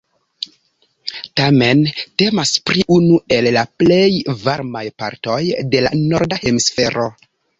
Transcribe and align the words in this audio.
Tamen 1.41 1.83
temas 2.21 2.53
pri 2.69 2.85
unu 2.95 3.19
el 3.37 3.49
la 3.59 3.63
plej 3.83 4.09
varmaj 4.47 4.83
partoj 5.03 5.39
de 5.75 5.83
la 5.89 5.95
norda 6.01 6.43
hemisfero. 6.47 7.07